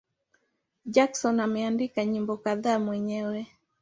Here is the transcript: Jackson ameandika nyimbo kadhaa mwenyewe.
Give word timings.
Jackson 0.85 1.39
ameandika 1.39 2.05
nyimbo 2.05 2.37
kadhaa 2.37 2.79
mwenyewe. 2.79 3.47